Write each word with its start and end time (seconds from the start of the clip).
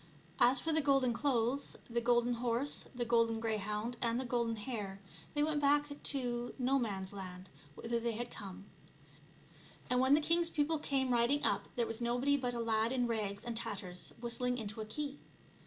As 0.39 0.59
for 0.59 0.73
the 0.73 0.81
golden 0.81 1.13
clothes, 1.13 1.77
the 1.87 2.01
golden 2.01 2.33
horse, 2.33 2.87
the 2.95 3.05
golden 3.05 3.39
greyhound, 3.39 3.97
and 4.01 4.19
the 4.19 4.25
golden 4.25 4.55
hare, 4.55 4.99
they 5.35 5.43
went 5.43 5.61
back 5.61 5.89
to 6.01 6.55
Nomans 6.57 7.13
land 7.13 7.49
whither 7.75 7.99
they 7.99 8.13
had 8.13 8.31
come; 8.31 8.65
and 9.91 9.99
when 9.99 10.15
the 10.15 10.19
king's 10.19 10.49
people 10.49 10.79
came 10.79 11.11
riding 11.13 11.43
up 11.45 11.67
there 11.75 11.85
was 11.85 12.01
nobody 12.01 12.35
but 12.35 12.55
a 12.55 12.59
lad 12.59 12.91
in 12.91 13.05
rags 13.05 13.45
and 13.45 13.55
tatters 13.55 14.11
whistling 14.19 14.57
into 14.57 14.81
a 14.81 14.85
key. 14.87 15.19